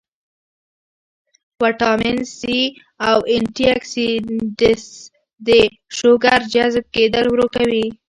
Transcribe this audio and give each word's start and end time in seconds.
وټامن 1.61 2.17
سي 2.37 2.59
او 3.09 3.17
انټي 3.35 3.65
اکسيډنټس 3.75 4.83
د 5.47 5.49
شوګر 5.97 6.39
جذب 6.53 6.85
کېدل 6.95 7.25
ورو 7.29 7.47
کوي 7.55 7.85